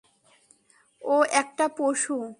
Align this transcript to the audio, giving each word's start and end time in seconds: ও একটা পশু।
ও 1.01 1.15
একটা 1.33 1.65
পশু। 1.77 2.15